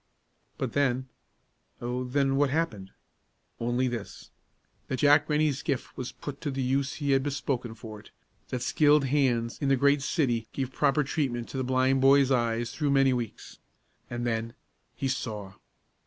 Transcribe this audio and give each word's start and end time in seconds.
But 0.57 0.73
then 0.73 1.09
oh, 1.79 2.03
then 2.03 2.35
what 2.35 2.49
happened? 2.49 2.89
Only 3.59 3.87
this: 3.87 4.31
that 4.87 4.97
Jack 4.97 5.29
Rennie's 5.29 5.61
gift 5.61 5.95
was 5.95 6.11
put 6.11 6.41
to 6.41 6.49
the 6.49 6.63
use 6.63 6.95
he 6.95 7.11
had 7.11 7.21
bespoken 7.21 7.75
for 7.75 7.99
it; 7.99 8.09
that 8.49 8.63
skilled 8.63 9.05
hands 9.05 9.59
in 9.61 9.69
the 9.69 9.75
great 9.75 10.01
city 10.01 10.47
gave 10.53 10.71
proper 10.73 11.03
treatment 11.03 11.49
to 11.49 11.57
the 11.57 11.63
blind 11.63 12.01
boy's 12.01 12.31
eyes 12.31 12.71
through 12.71 12.89
many 12.89 13.13
weeks, 13.13 13.59
and 14.09 14.25
then 14.25 14.55
he 14.95 15.07
saw! 15.07 15.53